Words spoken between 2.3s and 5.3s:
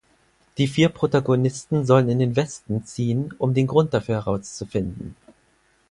Westen ziehen, um den Grund dafür herauszufinden.